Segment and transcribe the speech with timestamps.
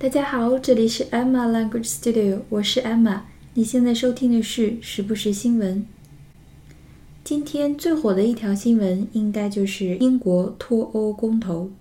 [0.00, 3.22] 大家好，这里是 Emma Language Studio，我是 Emma。
[3.54, 5.84] 你现在收听的是时不时新闻。
[7.24, 11.72] 今天最火的一条新闻，应该就是英国脱欧公投。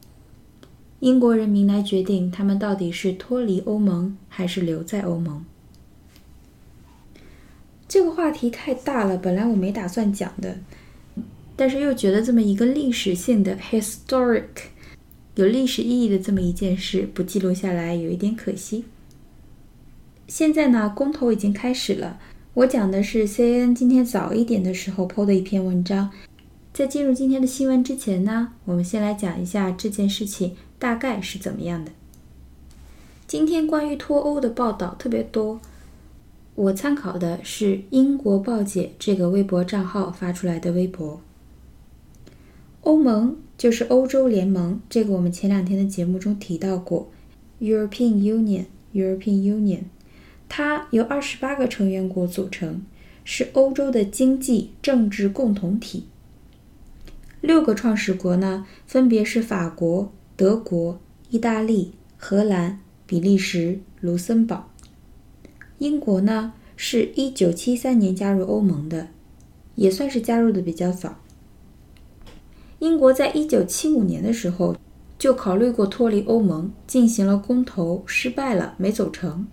[1.00, 5.46] 英国人民来决定，他们到底是脱离欧盟，还是留在欧盟。
[7.88, 10.58] 这个话题太大了，本来我没打算讲的，
[11.56, 14.48] 但是又觉得这么一个历史性的 （historic）
[15.38, 18.86] 有历史意义的这么一件事，不记录下来有一点可惜。
[20.28, 22.20] 现在呢，公投已经开始了。
[22.56, 26.10] 我讲的是 CN 今天早一点的时候 PO 的一篇文章。
[26.74, 31.92] 在进入今天的新闻之前呢，我们先来讲一下这件事情大概是怎么样的。
[33.28, 35.62] 今天关于脱欧的报道特别多。
[36.56, 41.22] 我参考的是英国报姐这个微博账号发出来的微博。
[42.82, 47.10] 欧盟就是欧洲联盟，这个我们前两天的节目中提到过
[47.60, 49.82] ，European Union，European Union，
[50.48, 52.82] 它由二十八个成员国组成，
[53.24, 56.06] 是欧洲的经济政治共同体。
[57.42, 61.00] 六个创始国呢，分别是法国、德国、
[61.32, 64.72] 意大利、荷兰、比利时、卢森堡。
[65.80, 69.08] 英国呢，是一九七三年加入欧盟的，
[69.76, 71.20] 也算是加入的比较早。
[72.80, 74.76] 英国在一九七五年的时候
[75.18, 79.48] 就考虑过脱离欧盟，进行了公投，失败了，没走成。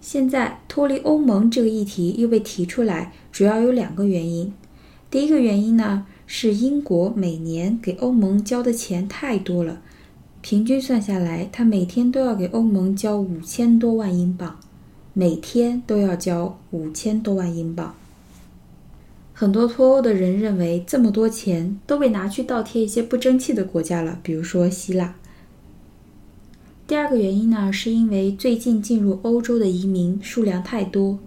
[0.00, 4.52] 现在脱离欧盟这个议题又被提出来，主要有两个原因。
[5.10, 9.82] 第一个原因呢，是英国每年给欧盟交的钱太多了，
[10.40, 14.58] 平均算下来，他每天都要给欧盟交五千多万英镑。
[15.12, 17.94] 每天都要交五千多万英镑。
[19.40, 25.16] 很多脱欧的人认为，这么多钱都被拿去倒贴一些不争气的国家了，比如说希腊。
[26.86, 31.18] 第二个原因呢，是因为最近进入欧洲的移民数量太多，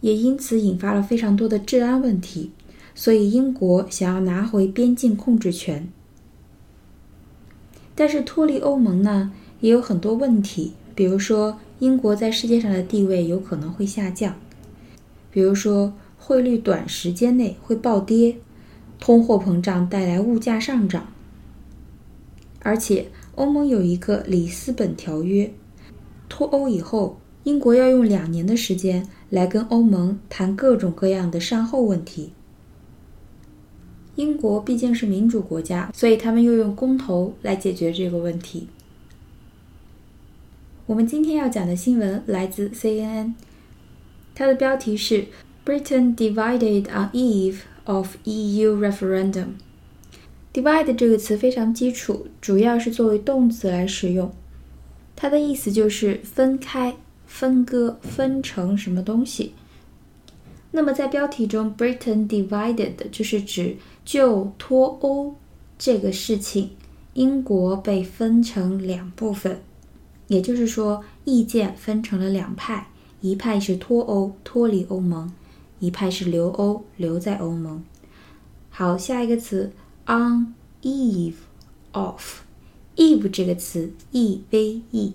[0.00, 2.52] 也因此引发了非常多的治安问题，
[2.94, 5.90] 所以英国想要拿回边境控制权。
[7.94, 9.30] 但是脱离欧盟呢，
[9.60, 11.58] 也有很多问题，比如说。
[11.80, 14.34] 英国在世界上的地位有可能会下降，
[15.30, 18.36] 比如说汇率短时间内会暴跌，
[19.00, 21.12] 通货膨胀带来物价上涨。
[22.60, 25.50] 而且欧盟有一个里斯本条约，
[26.28, 32.32] 脱欧以后，英国要用两年的时间来跟欧盟谈各种各样的善后问题。
[34.16, 38.68] 英国毕竟是民主国家，所以他们又用公投来解决这个问题。
[40.84, 43.32] 我们今天要讲的新闻来自 CNN，
[44.34, 45.26] 它的标题是
[45.64, 49.54] “Britain divided on eve of EU referendum”。
[50.52, 54.32] divide 这个词非常基础，主要是作为动词来使用，
[55.14, 59.54] 它的意思就是分开、分割、分成什么东西。
[60.72, 65.34] 那么在标题中，“Britain divided” 就是指就脱欧
[65.78, 66.70] 这个事情，
[67.14, 69.60] 英国被分成两部分。
[70.28, 72.86] 也就是说，意见分成了两派，
[73.20, 75.32] 一派是脱欧、脱离欧盟，
[75.80, 77.82] 一派是留欧、留在欧盟。
[78.70, 79.72] 好，下一个词
[80.06, 81.34] ，on eve
[81.90, 85.14] of，eve 这个词，e v e，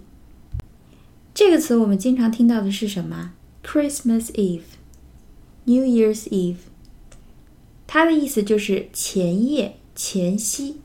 [1.34, 3.32] 这个词我们经常听到的是什么
[3.64, 6.58] ？Christmas Eve，New Year's Eve，
[7.88, 10.82] 它的意思就是前夜、前夕。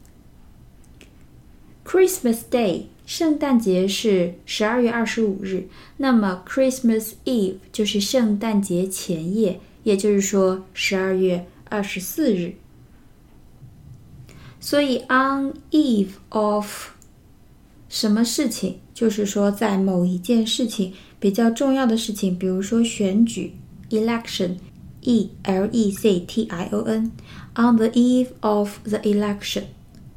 [1.85, 2.85] Christmas Day。
[3.07, 5.67] 圣诞节是十二月二十五日，
[5.97, 12.55] 那么 Christmas Eve 就是圣诞节前夜，也就是说十二月二十四日。
[14.61, 16.89] 所以 on eve of
[17.89, 23.55] 什么事情，就是说在某一件事情比较重要的事情，比如说选举
[23.89, 29.63] election，e l e c t i o n，on the eve of the election。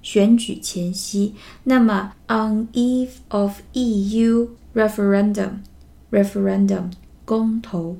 [0.02, 6.92] 选举前夕，那么 on eve of EU referendum，referendum
[7.24, 7.96] 公投，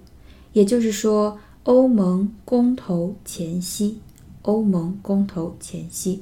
[0.52, 4.00] 也就是说欧盟公投前夕，
[4.42, 6.22] 欧盟公投前夕。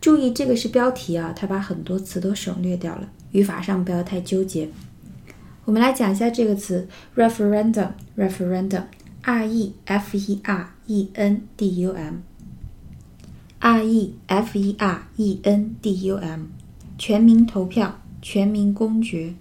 [0.00, 4.68] 注意这个是标题啊，它把很多词都省略掉了，语法上不要太纠结。
[5.64, 12.14] 我们来讲一下这个词 referendum，referendum，r e f e r e n d u m。
[13.60, 16.46] R E F E R E N D U M，
[16.96, 19.34] 全民投票，全民公决。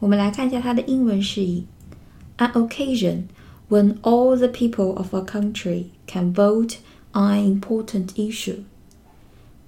[0.00, 1.66] 我们来看一下它的英文释义
[2.38, 3.24] ：An occasion
[3.71, 6.77] when all the people of a country can vote
[7.13, 8.63] on an important issue.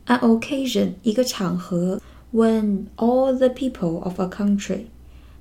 [0.06, 2.02] An occasion 一个场合
[2.34, 4.86] when all the people of a country，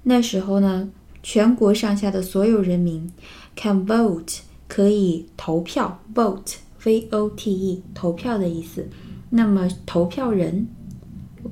[0.02, 0.88] 那时候呢，
[1.22, 3.10] 全国上下的所有人民
[3.56, 8.88] can vote 可以投票，vote，v o t e，投票的意思。
[9.30, 10.68] 那么投票人，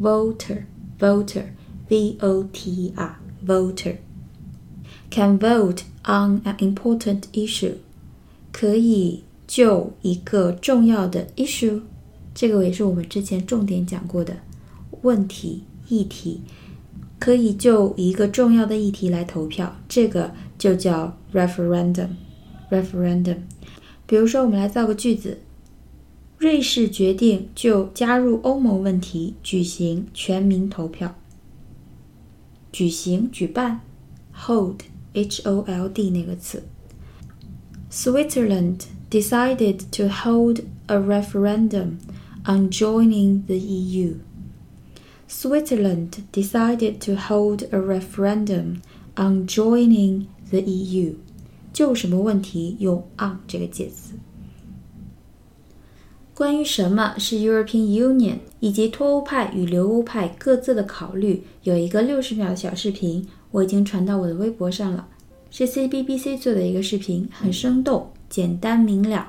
[0.01, 3.97] voter，voter，v o t e r，voter
[5.11, 7.74] can vote on an important issue，
[8.52, 11.82] 可以就一个重要的 issue，
[12.34, 14.38] 这个也是我们之前重点讲过的
[15.02, 16.42] 问题议题，
[17.20, 22.10] 可以就一个重要的议题来投票，这个就叫 referendum。
[22.72, 23.40] referendum，
[24.06, 25.40] 比如说，我们来造个句子：
[26.38, 31.14] 瑞士决定就加入欧盟问题举行全民投票。
[32.72, 33.82] 举行、举办
[34.34, 34.84] ，hold
[35.15, 36.63] ，hold，h-o-l-d 那个词。
[37.91, 41.99] Switzerland decided to hold a referendum
[42.45, 44.19] on joining the EU.
[45.29, 48.83] Switzerland decided to hold a referendum
[49.17, 51.15] on joining the EU.
[51.73, 54.15] 就什么问题用 on 这个介词。
[56.42, 65.08] 关于什么是 European Union 以及脱欧派与留欧派各自的考虑，有一个六十秒的小视频，我已经传到我的微博上了，
[65.52, 69.28] 是 CBBC 做的一个视频，很生动、简单明了，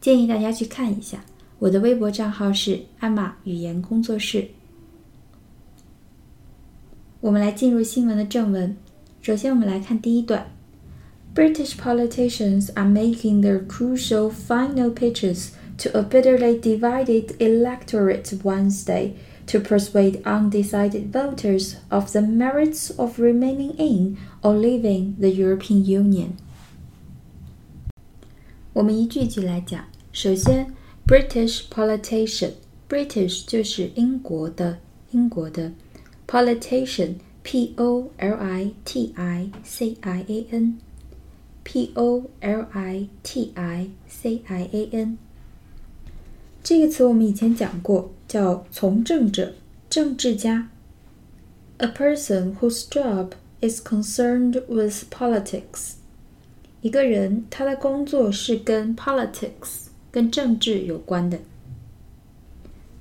[0.00, 1.24] 建议大家去看一下。
[1.58, 4.46] 我的微博账号是艾玛语言工作室。
[7.20, 8.76] 我们来进入新闻的正文，
[9.20, 10.46] 首先我们来看第一段。
[11.34, 15.48] British politicians are making their crucial final pitches
[15.79, 19.13] to a bitterly divided electorate Wednesday
[19.47, 26.37] to persuade undecided voters of the merits of remaining in or leaving the European Union.
[28.73, 29.85] 我们一句句来讲。
[30.11, 30.73] 首先，
[31.05, 34.79] British politician，British 就是英国的，
[35.11, 35.71] 英国的
[36.27, 43.89] politician，P O L I T I C I A N。P O L I T I
[44.07, 45.17] C I A N
[46.69, 49.53] 这个词我们以前讲过，叫从政者、
[49.89, 50.69] 政治家。
[51.77, 55.95] A person whose job is concerned with politics，
[56.81, 61.39] 一个人他的工作是跟 politics 跟政治有关的。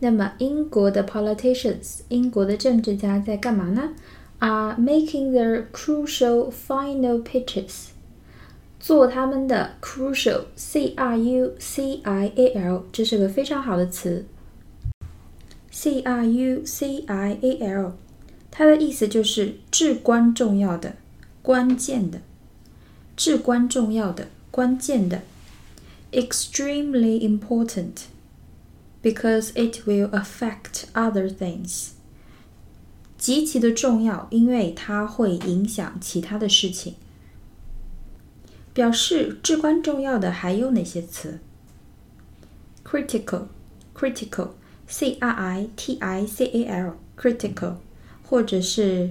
[0.00, 3.94] 那么英国的 politicians，英国的政治家在干嘛呢？
[4.40, 7.90] Are making their crucial final pitches。
[8.80, 14.26] 做他们的 crucial，c r u c i a l，这是个非常好的词。
[15.70, 17.96] c r u c i a l，
[18.50, 20.96] 它的意思就是至关重要的、
[21.42, 22.20] 关键的、
[23.16, 25.22] 至关重要的、关键的。
[26.14, 28.06] extremely important
[29.02, 31.88] because it will affect other things。
[33.18, 36.94] 极其的重要，因为它会影响其他的事情。
[38.79, 41.39] 表示至关重要的还有哪些词
[42.85, 47.73] ？critical，critical，c r i t i c a l，critical，
[48.23, 49.09] 或者是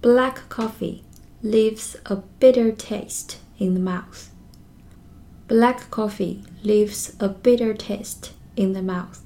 [0.00, 1.00] Black coffee
[1.42, 4.28] leaves a bitter taste in the mouth.
[5.48, 9.18] Black coffee leaves a bitter taste in the mouth.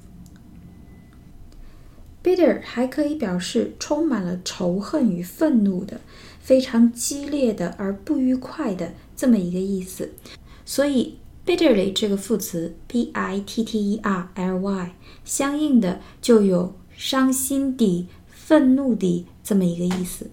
[2.23, 6.01] Bitter 还可以表示充满了仇恨与愤怒的。
[6.39, 10.11] 非常激烈的而不愉快的这么一个意思，
[10.63, 20.31] 所以 bitterly 这个副词 b i t t e r l y 相应的就有伤心的、愤怒的这么一个意思，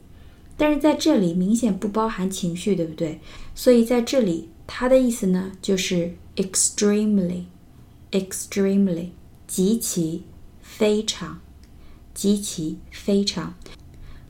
[0.56, 3.20] 但是在这里明显不包含情绪，对不对？
[3.54, 9.08] 所以在这里它的意思呢就是 extremely，extremely
[9.46, 10.22] 极其、
[10.60, 11.40] 非常、
[12.14, 13.54] 极其、非常，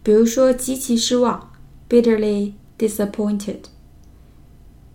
[0.03, 1.51] 比如说极其失望。
[1.89, 3.59] bitterly disappointed，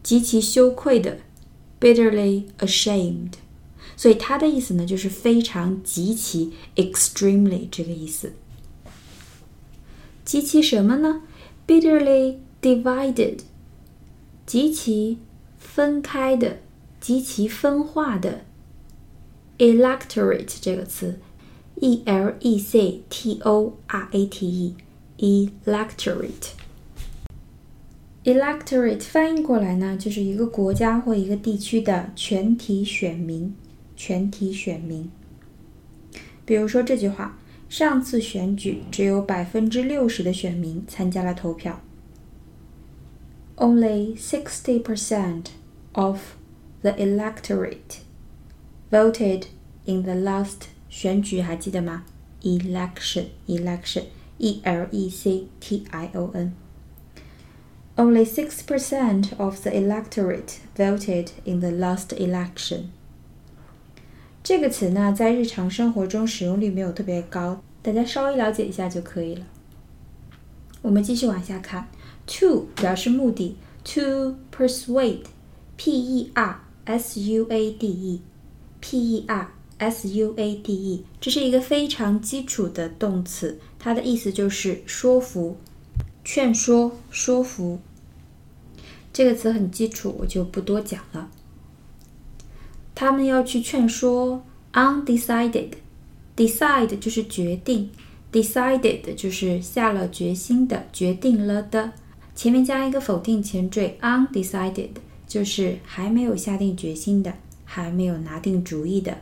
[0.02, 1.20] 极其羞愧的
[1.81, 3.35] ，bitterly ashamed。
[3.97, 8.33] 所以它的意思呢，就是非常极其 extremely 这个意思。
[10.25, 11.23] 极其什么呢？
[11.67, 13.41] bitterly divided，
[14.47, 15.19] 极其
[15.59, 16.61] 分开的，
[17.01, 18.45] 极其分化的。
[19.59, 21.21] electorate 这个词，
[21.77, 24.75] e l e c t o r a t
[25.19, 26.56] e，electorate。
[28.27, 33.55] Electorate 翻译过来呢，就是一个国家或一个地区的全体选民。
[33.97, 35.11] 全体选民。
[36.45, 37.39] 比如说这句话：
[37.69, 41.81] 上次选举只有百分之六十的选民参加了投票。
[43.57, 45.47] Only sixty percent
[45.93, 46.35] of
[46.81, 48.01] the electorate
[48.91, 49.45] voted
[49.85, 52.05] in the last 选举，还记得吗？
[52.43, 56.53] Election，election，e l e c t i o n。
[57.97, 62.85] Only six percent of the electorate voted in the last election。
[64.43, 69.47] 这个词呢，在日常生活中使用率没有特别高，大家稍微了解一下就可以了。
[70.81, 71.87] 我们继续往下看，
[72.27, 80.75] to 表示目的，to persuade，p e r s u a d e，p e r s u a d
[80.75, 85.57] e，这是一个非常基础的动词，它的意思就是说服、
[86.30, 87.80] 劝说、说服。
[89.14, 91.32] 这个词很基础，我就不多讲了。
[92.94, 94.44] 他们要去劝说
[94.74, 97.92] ，undecided，decide 就是决定
[98.30, 101.94] ，decided 就是下了决心的，决定了的。
[102.36, 104.90] 前面加一个否定前缀，undecided
[105.26, 109.20] 就是还没有下定决心的，还没有拿定主意的。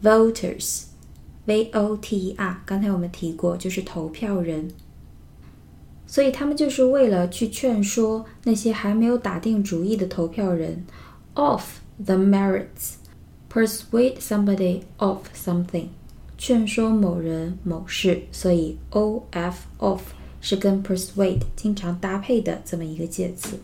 [0.00, 4.70] voters，v o t e r，刚才我们提过，就是投票人。
[6.14, 10.86] 所以他们就是为了去劝说那些还没有打定主意的投票人
[11.34, 15.88] ，of the merits，persuade somebody of something，
[16.38, 18.22] 劝说某人某事。
[18.30, 20.02] 所以 o f of
[20.40, 23.58] 是跟 persuade 经常搭配的这么一个介词。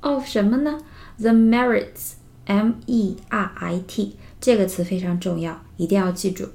[0.00, 0.80] of 什么呢
[1.18, 6.48] ？the merits，m e r i t 这个词非常重要，一定要记住。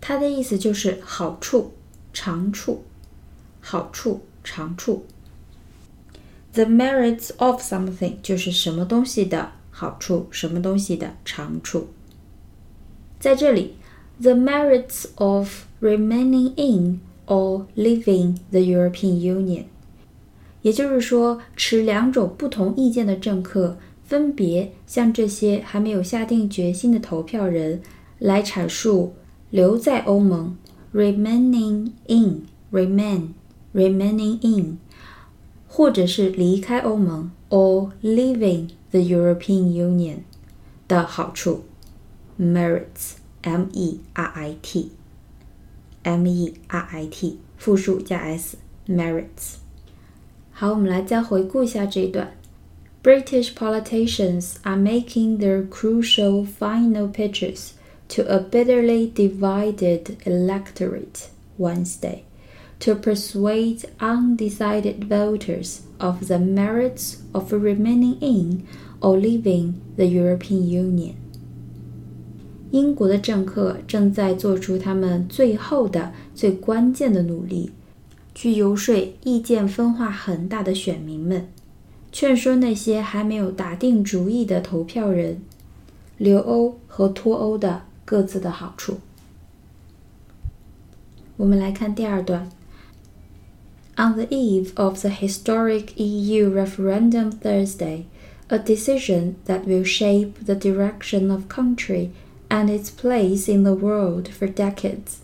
[0.00, 1.72] 它的意思就是好处、
[2.12, 2.84] 长处。
[3.70, 5.04] 好处、长处。
[6.54, 11.88] The merits of something 就是什么东西的好处，什么东西的长处。
[13.20, 13.74] 在这里
[14.22, 19.64] ，the merits of remaining in or leaving the European Union，
[20.62, 27.82] 也就是说，持两种不同意见的政客分别向这些还没有下定决心的投票人
[28.18, 29.12] 来阐述
[29.50, 30.56] 留在欧盟
[30.94, 33.34] （remaining in），remain。
[33.73, 34.77] remaining in，
[35.67, 40.19] 或者是离开欧盟 or leaving the European Union
[40.87, 41.63] 的好处，
[42.39, 49.55] merit，m e r i t，m e r i t，复数加 s，merits。
[50.51, 52.33] 好，我们来再回顾一下这一段。
[53.01, 57.71] British politicians are making their crucial final pitches
[58.07, 62.23] to a bitterly divided electorate Wednesday
[62.80, 68.62] To persuade undecided voters of the merits of remaining in
[69.00, 71.14] or leaving the European Union.
[72.70, 77.72] 英国的政客正在做出他们最后的、最关键的努力，
[78.34, 78.94] 去游说
[79.24, 81.48] 意见分化很大的选民们，
[82.12, 85.40] 劝说那些还没有打定主意的投票人，
[86.18, 88.98] 留欧和脱欧的各自的好处。
[91.38, 92.50] 我们来看第二段。
[93.97, 98.05] On the eve of the historic EU referendum Thursday,
[98.49, 102.11] a decision that will shape the direction of country
[102.49, 105.19] and its place in the world for decades.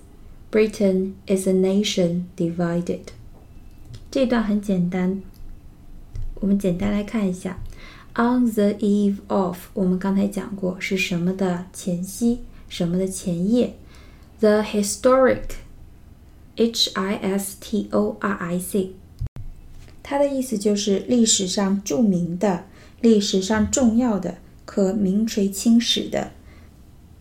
[0.51, 3.11] Britain is a nation divided.
[4.11, 5.21] 这段很简单，
[6.35, 7.59] 我们简单来看一下。
[8.15, 13.75] On the eve of，我们刚才讲过是什么的前夕，什么的前夜。
[14.39, 14.63] The
[16.55, 18.91] historic，H I S T O R I C，
[20.03, 22.65] 它的意思就是历史上着名的、
[23.01, 26.31] 历史上重要的、可名垂青史的。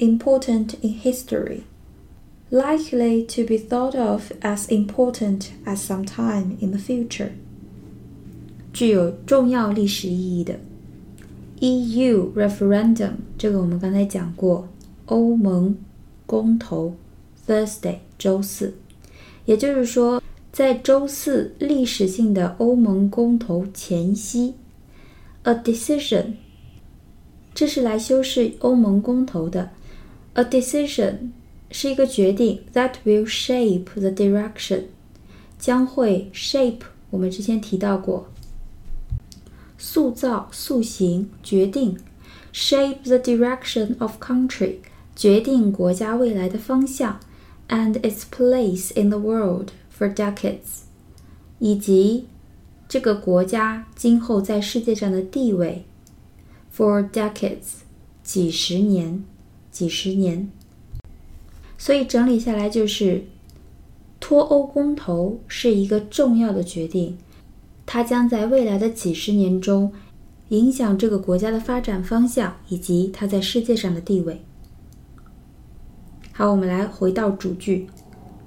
[0.00, 1.62] important in history,
[2.50, 7.30] likely to be thought of as important at some time in the future.
[8.72, 10.60] 具有重要历史意义的
[11.58, 14.68] EU referendum，这个我们刚才讲过，
[15.06, 15.76] 欧盟
[16.26, 16.94] 公投
[17.44, 18.74] Thursday 周四，
[19.45, 20.21] 也就是说，
[20.51, 24.53] 在周四历史性的欧盟公投前夕
[25.43, 26.33] ，a decision，
[27.53, 29.71] 这是来修饰欧盟公投的。
[30.35, 31.29] A decision
[31.69, 34.83] 是一个决定，that will shape the direction，
[35.59, 36.79] 将会 shape。
[37.09, 38.27] 我们之前提到过，
[39.77, 41.97] 塑造、塑形、决定
[42.53, 44.77] ，shape the direction of country，
[45.15, 47.19] 决定国家未来的方向
[47.67, 50.83] ，and its place in the world for decades，
[51.59, 52.27] 以及
[52.87, 55.85] 这个国家今后在世界上的地位
[56.75, 57.81] ，for decades，
[58.23, 59.23] 几十年。
[59.73, 60.51] 几十年，
[61.79, 63.23] 所以整理下来就是，
[64.19, 67.17] 脱欧公投是一个重要的决定，
[67.83, 69.91] 它将在未来的几十年中
[70.49, 74.43] 影响这个国家的发展方向以及它在世界上的地位。
[76.32, 77.88] 好，我们来回到主句：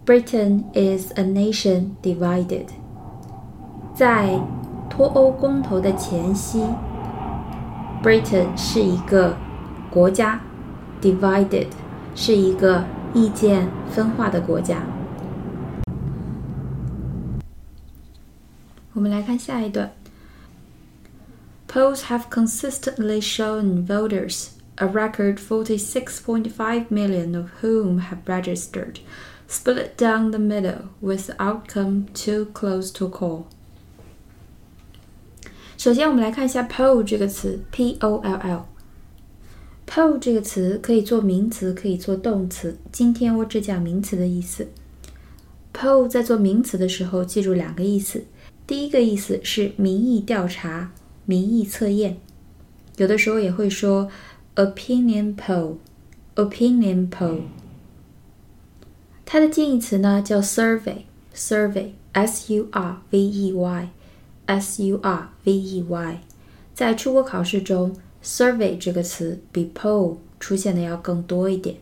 [0.06, 2.66] Britain is a nation divided。
[3.94, 4.40] 在
[4.90, 6.64] 脱欧公投的前夕，
[8.04, 9.36] Britain 是一个
[9.90, 10.40] 国家。
[11.02, 11.66] Divided
[12.14, 14.84] 是一个意见分化的国家。
[18.94, 19.92] 我们来看下一段。
[21.68, 29.00] Polls have consistently shown voters, a record 46.5 million of whom have registered,
[29.48, 33.44] split down the middle with the outcome too close to call.
[35.78, 42.78] 首先，我们来看一下 poll 这个词，P O L L。poll 这个词可以做名词，可以做动词。
[42.92, 44.68] 今天我只讲名词的意思。
[45.74, 48.24] poll 在做名词的时候，记住两个意思。
[48.66, 50.92] 第一个意思是民意调查、
[51.26, 52.18] 民意测验，
[52.98, 54.10] 有的时候也会说
[54.57, 57.43] opinion poll，opinion poll。
[59.25, 66.21] 它的近义词呢叫 survey，survey，s u r v e y，s u r v e y，
[66.75, 67.95] 在出国考试中。
[68.25, 71.77] Survey 这个词比 poll 出现的要更多一点，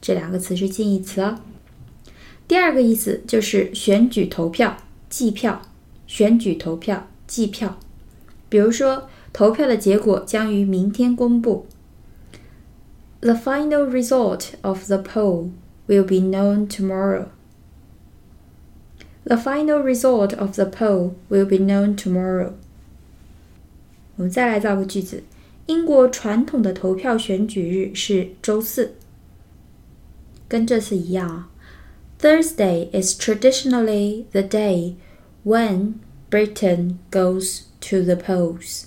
[0.00, 1.40] 这两个词是近义词哦。
[2.46, 4.76] 第二个意思就是选举投票、
[5.08, 5.62] 计票。
[6.06, 7.78] 选举投票、计票。
[8.48, 11.65] 比如说，投票的结果将于明天公布。
[13.19, 15.49] The final result of the poll
[15.87, 17.25] will be known tomorrow.
[19.23, 22.53] The final result of the poll will be known tomorrow.
[24.15, 25.23] 我们再来造个句子。
[25.65, 28.93] 英国传统的投票选举日是周四，
[30.47, 31.49] 跟这次一样啊。
[32.19, 34.95] Thursday is traditionally the day
[35.43, 35.95] when
[36.31, 38.85] Britain goes to the polls.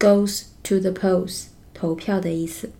[0.00, 2.70] Goes to the polls，投票的意思。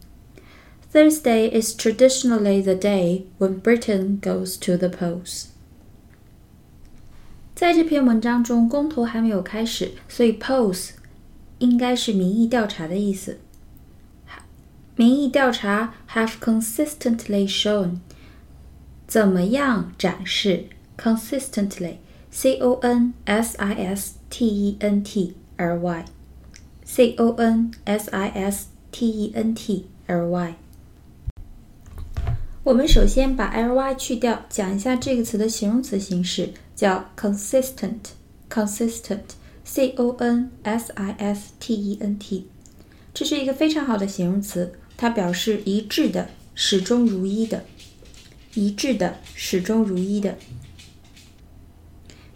[0.92, 5.46] Thursday is traditionally the day when Britain goes to the polls.
[7.54, 10.90] 在这篇文章中，公投还没有开始，所以 polls
[11.58, 13.38] 应该是民意调查的意思。
[14.94, 17.98] 民意调查 have consistently shown
[19.06, 26.04] 怎么样展示 consistently，c o n s i s t e n t l
[26.93, 29.85] Consistently，。
[32.63, 42.49] 我们首先把 l y 去掉，讲一下这个词的形容词形式，叫 consistent，consistent，c o n s i s t e n t，
[43.13, 44.73] 这是一个非常好的形容词。
[44.97, 47.63] 它表示一致的、始终如一的、
[48.53, 50.37] 一致的、始终如一的。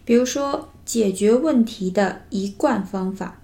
[0.06, 3.42] 比如说，解决问题的一贯方法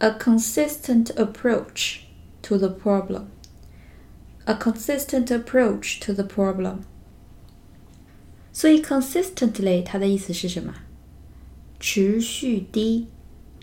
[0.00, 2.00] ，a consistent approach
[2.42, 6.78] to the problem。a consistent approach to the problem。
[8.52, 10.72] 所以，consistently 它的意思是什么？
[11.80, 13.08] 持续低，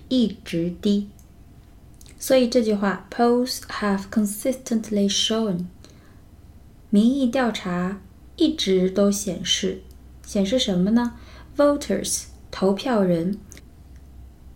[0.09, 1.09] 一直低。
[2.19, 5.65] 所以这句话，polls have consistently shown，
[6.89, 8.01] 民意调查
[8.35, 9.81] 一直都显示，
[10.25, 11.17] 显示什么呢？
[11.55, 13.39] voters 投票人。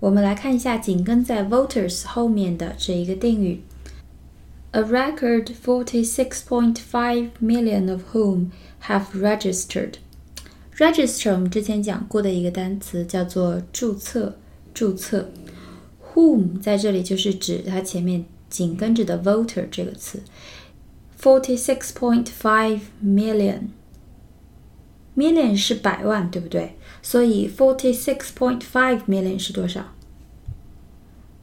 [0.01, 3.62] 我们来看一下紧跟在 voters 后面的这一个定语，
[4.71, 8.51] a record forty-six point five million of whom
[8.83, 14.38] have registered。register 我们之前讲过的一个单词叫做注册，
[14.73, 15.31] 注册。
[16.13, 20.23] Whom 在这里就是指它前面紧跟着的 voter 这个词，
[21.19, 26.75] forty six point five million，million 是百万，对不对？
[27.02, 29.92] 所以 forty six point five million 是多少？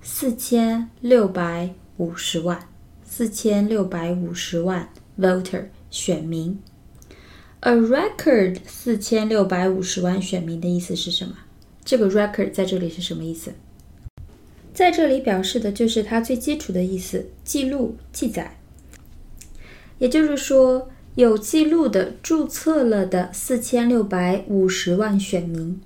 [0.02, 2.70] 四千六百五十万，
[3.04, 6.58] 四千六百五十万 voter 选民。
[7.60, 11.36] A record 四千六百五十万选民的意思是什么？
[11.84, 13.54] 这个 record 在这里是什么意思？
[14.74, 18.58] 在这里表示的就是它最基础的意思，记录、记载。
[19.98, 25.82] 也就是说，有记录的注册了的四千六百五十万选民，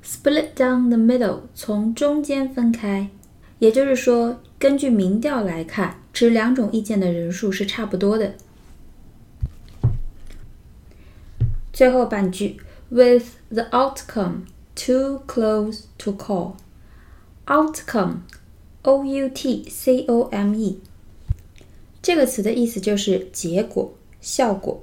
[0.04, 3.10] Split down the middle，从中间分开，
[3.58, 8.36] 也就是说，根据民调来看，持两种意见的人数是差不多的。
[11.75, 12.57] 最后半句，
[12.89, 20.79] with the outcome too close to call，outcome，o u t c o m e，
[22.01, 24.81] 这个词的意思就是结果、效果，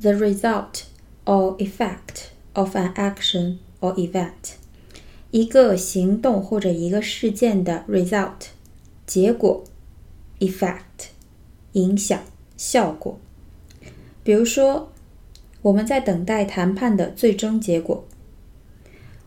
[0.00, 0.82] the result
[1.24, 4.56] or effect of an action。or event，
[5.30, 8.48] 一个行动或者一个事件的 result，
[9.06, 9.64] 结果，
[10.38, 11.08] effect，
[11.72, 12.20] 影响，
[12.58, 13.18] 效果。
[14.22, 14.92] 比如说，
[15.64, 18.04] 我们在等待谈判的最终结果。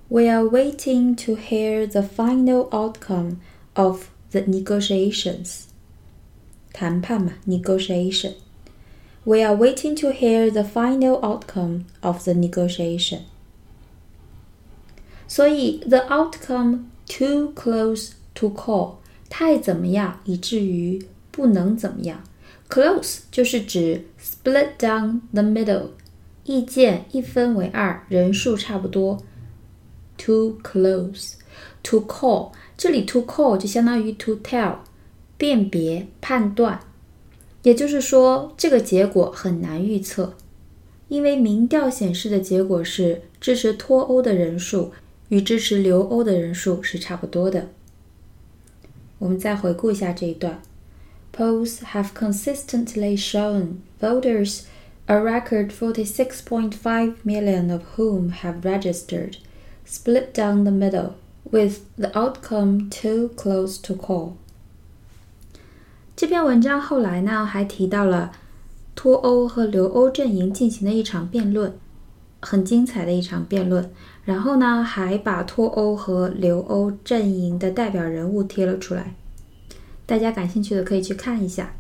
[0.10, 3.38] We are waiting to hear the final outcome
[3.74, 5.64] of the negotiations。
[6.72, 13.20] 谈判嘛，negotiation。We are waiting to hear the final outcome of the negotiation。
[15.28, 18.96] 所以，the outcome too close to call，
[19.30, 22.24] 太怎么样，以至于不能怎么样。
[22.70, 25.90] close 就是指 split down the middle，
[26.49, 29.23] 意见一分为二，人数差不多。
[30.17, 31.35] too close
[31.83, 34.79] to call，这里 to call 就相当于 to tell，
[35.37, 36.81] 辨别、判断。
[37.63, 40.35] 也就是说，这个结果很难预测，
[41.09, 44.93] 因为民调显示的结果是支持脱欧的人数。
[45.29, 47.69] 与支持留欧的人数是差不多的。
[49.19, 50.63] 我们再回顾一下这一段
[51.37, 54.63] ：Polls have consistently shown voters
[55.11, 59.39] a record 46.5 million of whom have registered,
[59.87, 61.15] split down the middle,
[61.51, 64.33] with the outcome too close to call。
[66.15, 68.33] 这篇文章后来呢，还提到了
[68.95, 71.73] 脱欧和留欧阵营进行的一场辩论，
[72.41, 73.91] 很精彩的一场辩论。
[74.27, 79.15] 然后呢，还把脱欧和留欧阵营的代表人物贴了出来。
[80.05, 81.73] 大家感兴趣的可以去看一下。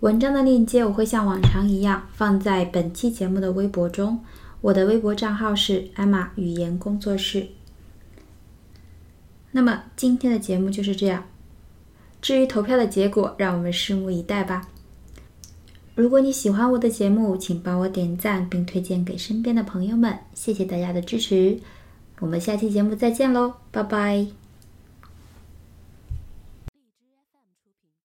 [0.00, 4.20] 文章的链接我会像往常一样放在本期节目的微博中。
[4.60, 7.46] 我的微博账号是艾玛语言工作室。
[9.52, 11.24] 那么今天的节目就是这样。
[12.20, 14.68] 至于投票的结果，让我们拭目以待吧。
[15.94, 21.58] 如果你喜欢我的节目，请帮我点赞并推荐给身边的朋友们，谢谢大家的支持。
[22.20, 24.43] 我们下期节目再见喽，拜拜。